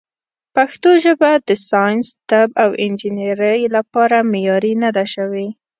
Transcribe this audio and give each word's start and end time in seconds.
پښتو 0.55 0.89
ژبه 1.03 1.31
د 1.47 1.49
ساینس، 1.69 2.07
طب، 2.29 2.49
او 2.63 2.69
انجنیرۍ 2.85 3.61
لپاره 3.75 4.17
معیاري 4.31 4.73
نه 4.83 4.89
ده 4.95 5.05
شوې. 5.13 5.47